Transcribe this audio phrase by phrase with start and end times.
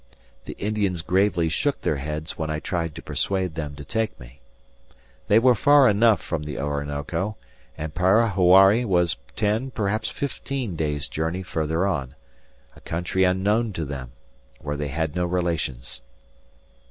[0.45, 4.41] The Indians gravely shook their heads when I tried to persuade them to take me.
[5.27, 7.37] They were far enough from the Orinoco,
[7.77, 12.15] and Parahuari was ten, perhaps fifteen, days' journey further on
[12.75, 14.13] a country unknown to them,
[14.59, 16.01] where they had no relations.